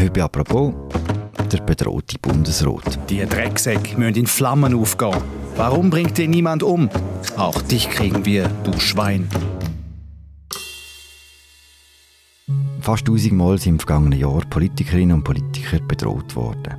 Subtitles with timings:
[0.00, 0.72] Heute bei «Apropos»
[1.52, 2.98] der bedrohte Bundesrat.
[3.10, 5.18] Die Drecksäcke müssen in Flammen aufgehen.
[5.56, 6.88] Warum bringt dir niemand um?
[7.36, 9.28] Auch dich kriegen wir, du Schwein.
[12.80, 16.76] Fast tausendmal sind im vergangenen Jahr Politikerinnen und Politiker bedroht worden.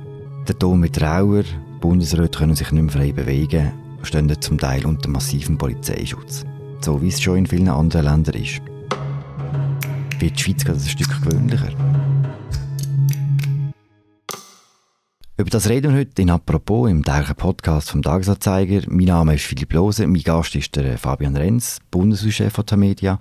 [0.48, 1.44] Der Ton mit Trauer,
[1.80, 6.44] Bundesräte können sich nicht mehr frei bewegen und stehen zum Teil unter massivem Polizeischutz.
[6.80, 8.60] So wie es schon in vielen anderen Ländern ist.
[10.18, 11.70] Wird die Schweiz gerade ein Stück gewöhnlicher?
[15.42, 18.82] Über das reden wir heute in «Apropos» im täglichen Podcast vom Tagesanzeiger.
[18.86, 23.18] Mein Name ist Philipp Lose, mein Gast ist der Fabian Renz, Bundeshauschef von Media.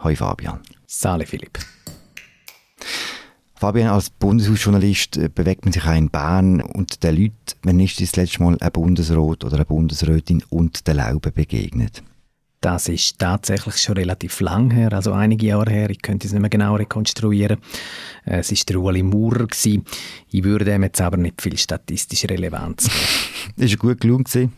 [0.00, 0.58] Hallo Fabian.
[0.88, 1.60] Sali Philipp.
[3.54, 8.00] Fabian, als Bundeshausjournalist äh, bewegt man sich auch in Bern und den Leuten, wenn ist
[8.00, 12.02] das letzte Mal ein Bundesrat oder eine Bundesrätin und der Laube begegnet?
[12.60, 15.88] Das ist tatsächlich schon relativ lang her, also einige Jahre her.
[15.88, 17.56] Ich könnte es nicht mehr genau rekonstruieren.
[18.26, 19.46] Es war der Ueli Maurer.
[19.46, 19.86] Gewesen.
[20.30, 23.52] Ich würde dem jetzt aber nicht viel statistische Relevanz geben.
[23.66, 24.52] ist gut gelungen?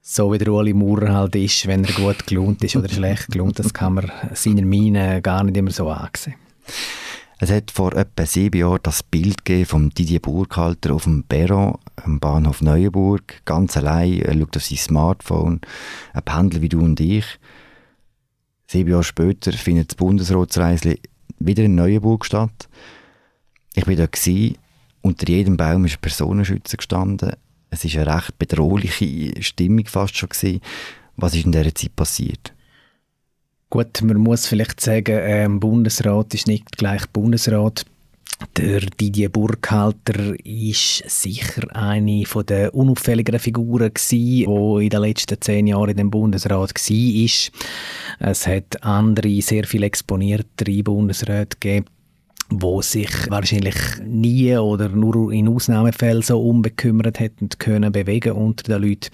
[0.00, 3.58] So wie der Ueli Maurer halt ist, wenn er gut gelohnt ist oder schlecht gelohnt,
[3.58, 6.34] das kann man seiner Miene gar nicht immer so ansehen.
[7.42, 12.20] Es hat vor etwa sieben Jahren das Bild von Didier Burkhalter auf dem Perron am
[12.20, 15.60] Bahnhof Neuenburg, ganz allein, er schaut auf sein Smartphone,
[16.12, 17.24] ein Pendler wie du und ich.
[18.68, 21.00] Sieben Jahre später findet das Bundesratsreisli
[21.40, 22.68] wieder in Neuenburg statt.
[23.74, 24.56] Ich war da gewesen,
[25.00, 27.32] unter jedem Baum ist ein Personenschützer gestanden.
[27.70, 30.60] Es war eine recht bedrohliche Stimmung fast schon gewesen.
[31.16, 32.52] Was ist in dieser Zeit passiert?
[33.72, 37.86] Gut, man muss vielleicht sagen, ähm, Bundesrat ist nicht gleich Bundesrat.
[38.58, 45.88] Der Didier Burkhalter ist sicher eine der unauffälligeren Figuren die in den letzten zehn Jahren
[45.88, 48.30] in dem Bundesrat war.
[48.30, 51.86] Es hat andere, sehr viel exponiertere Bundesräte gegeben
[52.50, 58.86] wo sich wahrscheinlich nie oder nur in Ausnahmefällen so unbekümmert hätten können bewegen unter den
[58.86, 59.08] Leuten.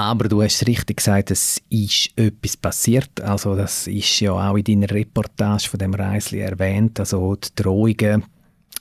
[0.00, 3.20] Aber du hast richtig gesagt, es ist etwas passiert.
[3.20, 6.98] Also das ist ja auch in deiner Reportage von dem Reisli erwähnt.
[6.98, 8.24] Also die Drohungen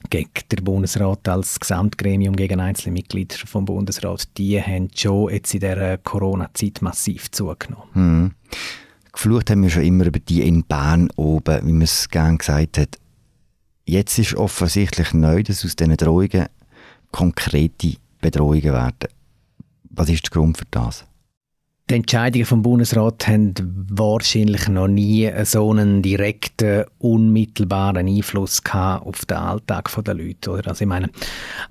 [0.09, 5.59] gegen den Bundesrat als Gesamtgremium gegen einzelne Mitglieder vom Bundesrat, die haben schon jetzt in
[5.59, 7.89] der Corona-Zeit massiv zugenommen.
[7.91, 8.31] Hm.
[9.11, 12.77] Geflucht haben wir schon immer über die in Bern oben, wie man es gerne gesagt
[12.77, 12.97] hat.
[13.83, 16.45] Jetzt ist offensichtlich neu, dass aus diesen Drohungen
[17.11, 19.09] konkrete Bedrohungen werden.
[19.89, 21.08] Was ist der Grund für das?
[21.89, 23.55] Die Entscheidungen vom Bundesrat haben
[23.89, 30.51] wahrscheinlich noch nie so einen direkten, unmittelbaren Einfluss auf den Alltag der Leute.
[30.51, 30.67] Oder?
[30.67, 31.09] Also ich meine,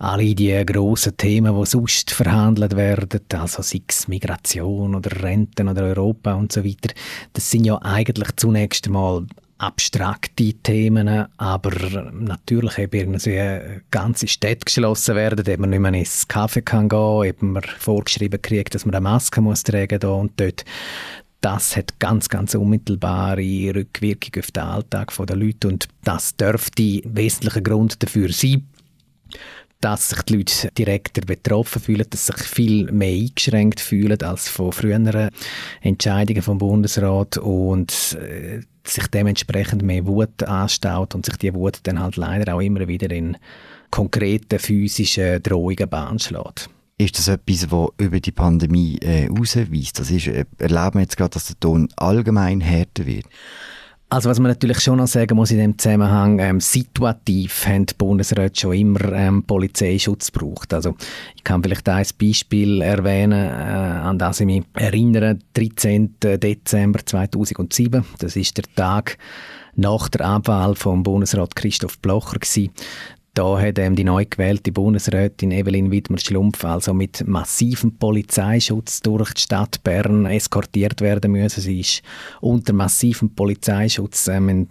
[0.00, 5.82] alle die grossen Themen, die sonst verhandelt werden, also sei es Migration oder Renten oder
[5.82, 6.92] Europa und so weiter,
[7.34, 9.24] das sind ja eigentlich zunächst einmal
[9.58, 16.26] abstrakte Themen, aber natürlich eben irgendwie ganze Städte geschlossen werden, eben man nicht mehr ins
[16.28, 20.38] Kaffee kann gehen, eben man vorgeschrieben kriegt, dass man eine Maske muss tragen da und
[20.40, 20.64] dort.
[21.40, 27.60] Das hat ganz, ganz unmittelbare Rückwirkung auf den Alltag der Leute und das dürfte wesentlicher
[27.60, 28.66] Grund dafür sein,
[29.80, 34.72] dass sich die Leute direkter betroffen fühlen, dass sich viel mehr eingeschränkt fühlen als von
[34.72, 35.30] früheren
[35.80, 42.00] Entscheidungen vom Bundesrat und äh, sich dementsprechend mehr Wut anstaut und sich die Wut dann
[42.00, 43.36] halt leider auch immer wieder in
[43.90, 46.68] konkreten physischen Drohungen Bahn schlägt.
[47.00, 50.00] Ist das etwas, was über die Pandemie äh, ausweist?
[50.00, 53.26] Das ist, äh, erleben wir jetzt gerade, dass der Ton allgemein härter wird?
[54.10, 57.94] Also was man natürlich schon noch sagen muss in dem Zusammenhang, ähm, situativ haben die
[57.94, 60.72] Bundesräte schon immer ähm, Polizeischutz gebraucht.
[60.72, 60.96] Also
[61.36, 66.16] ich kann vielleicht ein Beispiel erwähnen, äh, an das ich mich erinnere, 13.
[66.20, 69.18] Dezember 2007, das ist der Tag
[69.76, 72.70] nach der Abwahl vom Bundesrat Christoph Blocher gewesen.
[73.38, 79.42] Da hat ähm, die neu gewählte Bundesrätin Evelyn Wittmer-Schlumpf also mit massivem Polizeischutz durch die
[79.42, 81.60] Stadt Bern eskortiert werden müssen.
[81.60, 82.02] Sie ist
[82.40, 84.68] unter massivem Polizeischutz ähm, in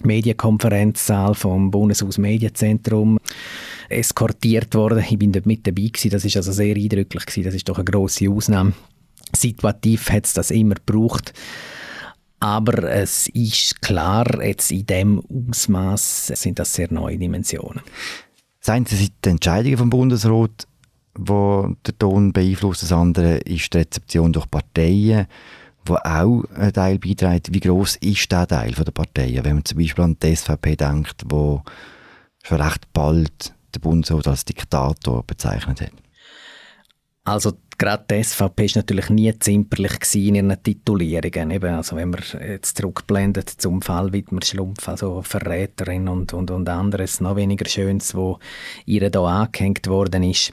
[0.00, 3.18] Medienkonferenzsaal vom Bundeshaus Medienzentrum
[3.88, 5.02] eskortiert worden.
[5.08, 6.10] Ich bin dort mit dabei gewesen.
[6.10, 7.44] Das ist also sehr eindrücklich gewesen.
[7.44, 8.74] Das ist doch eine große Ausnahme.
[9.34, 11.32] Situativ hat es das immer gebraucht.
[12.44, 17.80] Aber es ist klar, jetzt in dem Ausmaß sind das sehr neue Dimensionen.
[18.60, 20.68] Seien Sie die Entscheidungen vom Bundesrat,
[21.14, 25.26] wo der Ton beeinflusst, das andere ist die Rezeption durch Parteien,
[25.86, 27.54] wo auch ein Teil beiträgt.
[27.54, 29.42] Wie groß ist der Teil der Parteien?
[29.42, 31.62] Wenn man zum Beispiel an die SVP denkt, wo
[32.42, 36.03] schon recht bald der Bundesrat als Diktator bezeichnet hat.
[37.26, 41.50] Also gerade die SVP ist natürlich nie zimperlich in ihren Titulierungen.
[41.50, 46.68] Eben, also wenn man jetzt zurückblendet zum Fall Wittmer Schlumpf, also Verräterin und, und, und
[46.68, 48.38] anderes, noch weniger Schönes, wo
[48.84, 50.52] ihr da angehängt worden ist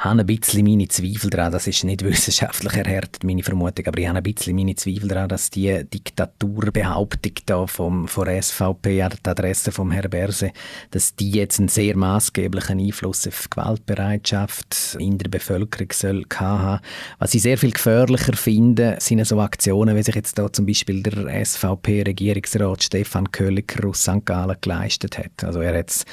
[0.00, 4.08] habe ein bisschen meine Zweifel daran, das ist nicht wissenschaftlich erhärtet, meine Vermutung, aber ich
[4.08, 9.32] habe ein bisschen meine Zweifel daran, dass die Diktaturbehauptung da vom, von SVP an der
[9.32, 10.52] Adresse vom Herrn Berse,
[10.90, 16.80] dass die jetzt einen sehr maßgeblichen Einfluss auf die Gewaltbereitschaft in der Bevölkerung soll haben.
[17.18, 21.02] Was ich sehr viel gefährlicher finde, sind so Aktionen, wie sich jetzt da zum Beispiel
[21.02, 24.24] der SVP-Regierungsrat Stefan Köhliger aus St.
[24.24, 25.44] Gallen geleistet hat.
[25.44, 26.06] Also er hat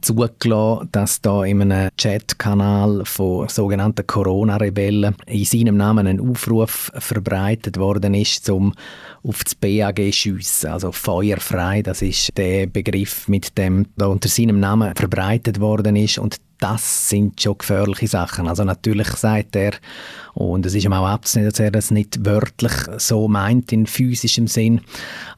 [0.00, 7.78] zugelassen, dass da in einem Chatkanal von sogenannten Corona-Rebellen in seinem Namen ein Aufruf verbreitet
[7.78, 8.72] worden ist, um
[9.22, 11.82] auf das BAG schiessen, also feuerfrei.
[11.82, 17.08] Das ist der Begriff, mit dem da unter seinem Namen verbreitet worden ist und das
[17.08, 18.46] sind schon gefährliche Sachen.
[18.46, 19.72] Also natürlich sagt er,
[20.34, 24.46] und es ist ihm auch abzunehmen, dass er das nicht wörtlich so meint in physischem
[24.46, 24.80] Sinn,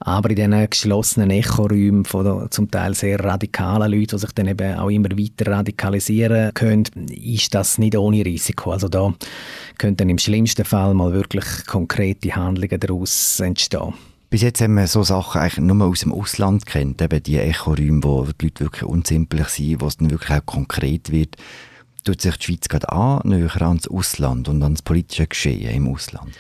[0.00, 4.74] aber in diesen geschlossenen Echoräumen von zum Teil sehr radikalen Leuten, die sich dann eben
[4.78, 8.72] auch immer weiter radikalisieren können, ist das nicht ohne Risiko.
[8.72, 9.14] Also da
[9.78, 13.94] könnten im schlimmsten Fall mal wirklich konkrete Handlungen daraus entstehen.
[14.34, 18.02] Bis jetzt haben wir so Sachen eigentlich nur aus dem Ausland kennt, eben die Echoräume,
[18.02, 21.36] wo die Leute wirklich unsimpelig sind, wo es dann wirklich auch konkret wird.
[22.02, 26.32] Tut sich die Schweiz gerade an, näher ans Ausland und ans politische Geschehen im Ausland?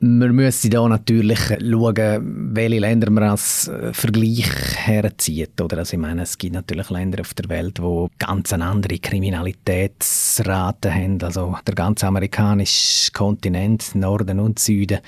[0.00, 5.58] Man müsste da natürlich schauen, welche Länder man als äh, Vergleich herzieht.
[5.60, 5.78] Oder?
[5.78, 11.22] Also ich meine, es gibt natürlich Länder auf der Welt, die ganz andere Kriminalitätsrate haben.
[11.22, 14.98] Also der ganze amerikanische Kontinent, Norden und Süden.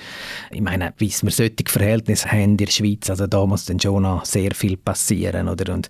[0.51, 4.03] Ich meine, bis wir solche Verhältnisse haben in der Schweiz, also da muss dann schon
[4.03, 5.49] noch sehr viel passieren.
[5.49, 5.73] Oder?
[5.73, 5.89] Und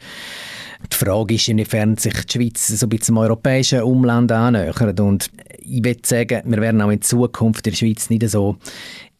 [0.91, 4.99] die Frage ist, inwiefern sich die Schweiz so ein bisschen dem europäischen Umland annähert.
[4.99, 5.29] Und
[5.69, 8.57] ich würde sagen, wir werden auch in Zukunft in der Schweiz nicht so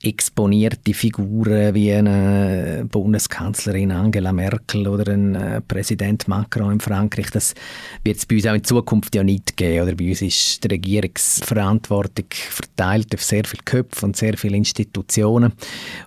[0.04, 7.56] exponierte Figuren wie eine Bundeskanzlerin Angela Merkel oder ein äh, Präsident Macron in Frankreich, das
[8.04, 9.88] wird es bei uns auch in Zukunft ja nicht geben.
[9.88, 15.54] Oder bei uns ist die Regierungsverantwortung verteilt auf sehr viele Köpfe und sehr viele Institutionen.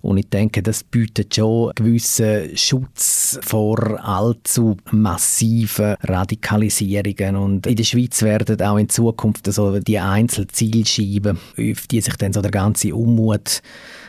[0.03, 7.35] Und ich denke, das bietet schon einen gewissen Schutz vor allzu massiven Radikalisierungen.
[7.35, 12.33] Und in der Schweiz werden auch in Zukunft also die Einzelzielscheiben, auf die sich dann
[12.33, 13.63] so der ganze Unmut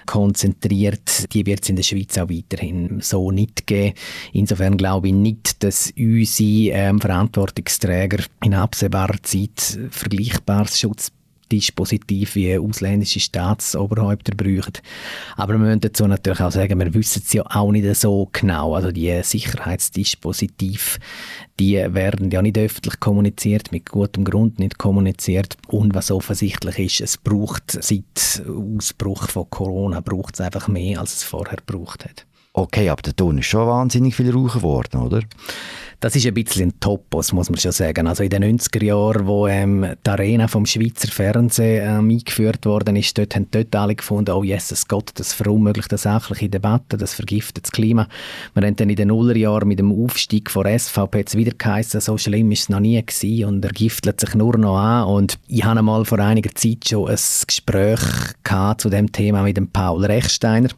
[0.06, 1.33] konzentriert.
[1.33, 3.94] Die wird es in der Schweiz auch weiterhin so nicht geben.
[4.33, 11.12] Insofern glaube ich nicht, dass unsere ähm, Verantwortungsträger in absehbarer Zeit vergleichbares Schutz
[11.51, 14.74] Dispositiv wie ausländische Staatsoberhäupter brauchen.
[15.36, 18.75] Aber wir müssen dazu natürlich auch sagen, wir wissen es ja auch nicht so genau.
[18.75, 21.00] Also die Sicherheitsdispositiv,
[21.59, 25.57] die werden ja nicht öffentlich kommuniziert, mit gutem Grund nicht kommuniziert.
[25.68, 31.15] Und was offensichtlich ist, es braucht seit Ausbruch von Corona braucht es einfach mehr, als
[31.15, 32.25] es vorher gebraucht hat.
[32.54, 35.21] Okay, aber der Ton ist schon wahnsinnig viel raucher geworden, oder?
[36.01, 38.07] Das ist ein bisschen ein Topos, muss man schon sagen.
[38.07, 42.95] Also in den 90er Jahren, wo ähm, die Arena vom Schweizer Fernsehen ähm, eingeführt worden
[42.95, 47.13] ist, dort haben dort alle gefunden, oh Jesus Gott, das verunmöglicht eine sachliche Debatte, das
[47.13, 48.07] vergiftet das Klima.
[48.56, 52.18] Wir haben dann in den Nullerjahren mit dem Aufstieg von SVP jetzt wieder geheißen, so
[52.18, 55.07] schlimm ist es noch nie gewesen und er giftelt sich nur noch an.
[55.07, 58.01] Und ich hatte mal vor einiger Zeit schon ein Gespräch
[58.77, 60.69] zu dem Thema mit dem Paul Rechsteiner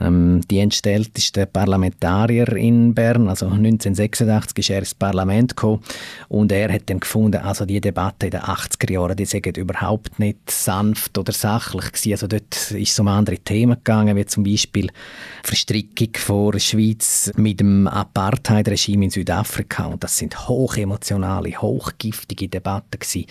[0.00, 5.82] ähm, die entstellteste Parlamentarier in Bern, also 1986 ist er ins Parlament gekommen
[6.28, 10.18] und er hat dann gefunden, also die Debatte in den 80er Jahren, die sind überhaupt
[10.18, 12.12] nicht sanft oder sachlich gewesen.
[12.12, 14.90] Also dort ist es um andere Themen gegangen, wie zum Beispiel
[15.42, 22.98] Verstrickung von der Schweiz mit dem Apartheid-Regime in Südafrika und das sind hochemotionale, hochgiftige Debatten
[22.98, 23.26] gewesen.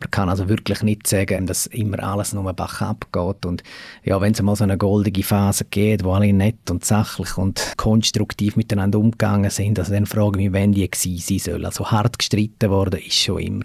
[0.00, 3.62] Man kann also wirklich nicht sagen, dass immer alles nur Bach abgeht und
[4.04, 7.74] ja, wenn es mal so eine goldige Phase geht, wo alle nett und sachlich und
[7.76, 9.78] konstruktiv miteinander umgegangen sind.
[9.78, 11.64] Also dann frage ich mich, wenn die gewesen sein sollen.
[11.64, 13.64] Also hart gestritten worden ist schon immer.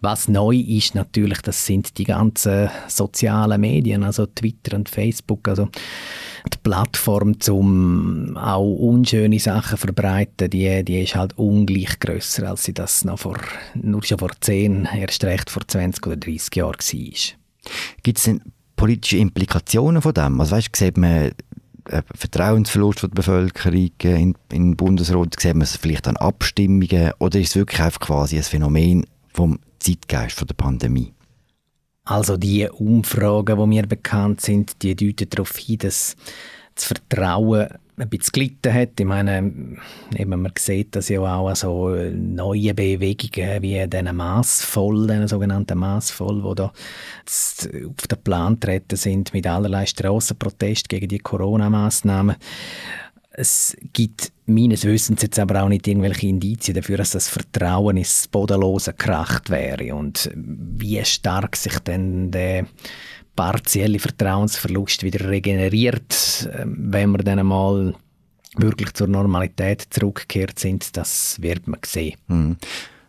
[0.00, 5.68] Was neu ist natürlich, das sind die ganzen sozialen Medien, also Twitter und Facebook, also
[6.46, 12.72] die Plattform zum auch unschöne Sachen verbreiten, die, die ist halt ungleich grösser, als sie
[12.72, 13.38] das noch vor,
[13.74, 17.72] nur schon vor 10, erst recht vor 20 oder 30 Jahren war.
[18.02, 18.40] Gibt es denn
[18.76, 20.40] politische Implikationen von dem?
[20.40, 21.32] Also weißt, sieht man
[22.14, 25.38] Vertrauensverlust von der Bevölkerung in, in den Bundesrat?
[25.38, 27.12] Sieht man es vielleicht an Abstimmungen?
[27.18, 31.12] Oder ist es wirklich einfach quasi ein Phänomen vom Zeitgeist von der Pandemie?
[32.04, 36.16] Also die Umfragen, die mir bekannt sind, die deuten darauf hin, dass
[36.74, 37.68] das Vertrauen
[38.00, 38.98] ein bisschen gelitten hat.
[38.98, 39.52] Ich meine,
[40.16, 46.42] eben, man sieht das ja auch so neue Bewegungen wie diesen Massvoll, den sogenannten Massvoll,
[46.42, 52.36] die da auf den Plan treten sind mit allerlei Strassenprotest gegen die Corona-Massnahmen.
[53.32, 58.26] Es gibt meines Wissens jetzt aber auch nicht irgendwelche Indizien dafür, dass das Vertrauen ins
[58.26, 62.66] Bodenlose kracht wäre und wie stark sich denn der
[63.34, 67.94] partielle Vertrauensverlust wieder regeneriert, ähm, wenn wir dann einmal
[68.56, 72.18] wirklich zur Normalität zurückgekehrt sind, das wird man sehen.
[72.28, 72.56] Mhm.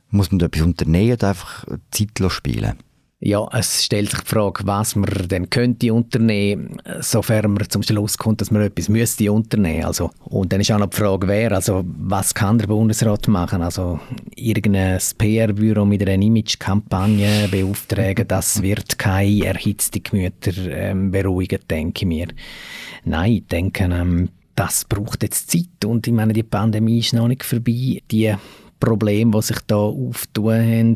[0.10, 2.78] Muss man da etwas unternehmen oder einfach zeitlos spielen?
[3.24, 8.18] Ja, es stellt sich die Frage, was man denn könnte unternehmen, sofern man zum Schluss
[8.18, 9.86] kommt, dass man etwas müsste unternehmen.
[9.86, 13.62] Also, und dann ist auch noch die Frage, wer, also was kann der Bundesrat machen?
[13.62, 14.00] Also
[14.36, 22.08] irgendein PR-Büro mit einer Image-Kampagne beauftragen, das wird keine erhitzten Gemüter ähm, beruhigen, denke ich
[22.08, 22.28] mir.
[23.06, 27.28] Nein, ich denke, ähm, das braucht jetzt Zeit und ich meine, die Pandemie ist noch
[27.28, 28.01] nicht vorbei.
[28.10, 28.36] Die
[28.82, 30.96] Probleme, die sich da auftun haben,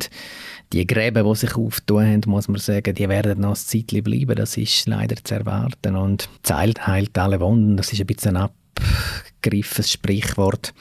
[0.73, 4.35] die Gräben, die sich auftun haben, muss man sagen, die werden noch ein Zeitchen bleiben.
[4.35, 5.95] Das ist leider zu erwarten.
[5.95, 7.77] Und Zeit heilt alle Wunden.
[7.77, 10.73] Das ist ein bisschen ein abgegriffenes Sprichwort.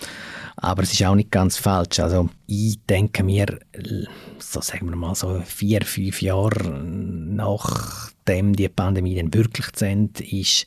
[0.56, 2.00] Aber es ist auch nicht ganz falsch.
[2.00, 3.58] Also ich denke mir,
[4.38, 10.24] so sagen wir mal so vier, fünf Jahre nachdem die Pandemie dann wirklich zu Ende
[10.24, 10.66] ist,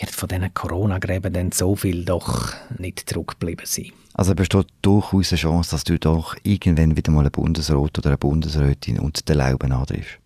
[0.00, 3.92] wird von diesen Corona-Gräben dann so viel doch nicht zurückgeblieben sein.
[4.14, 8.18] Also besteht durchaus eine Chance, dass du doch irgendwann wieder mal einen Bundesrat oder eine
[8.18, 10.18] Bundesrätin unter den Lauben antriffst?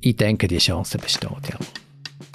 [0.00, 1.58] Ich denke, die Chance besteht, ja.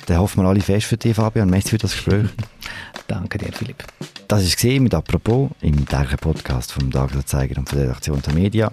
[0.05, 1.49] Dann hoffen wir alle fest für dich, Fabian.
[1.49, 2.27] Merci für das Gespräch.
[3.07, 3.83] Danke dir, Philipp.
[4.27, 8.71] Das war mit «Apropos» im täglichen Podcast vom Tagesanzeiger und von der Redaktion der Media.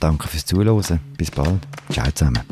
[0.00, 1.00] Danke fürs Zuhören.
[1.16, 1.60] Bis bald.
[1.90, 2.42] Ciao zusammen.